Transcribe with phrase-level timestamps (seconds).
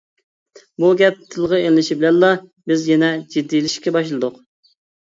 [0.83, 2.33] بۇ گەپ تىلغا ئېلىنىشى بىلەنلا
[2.73, 4.47] بىز يەنە جىددىيلىشىشكە باشلىدۇق.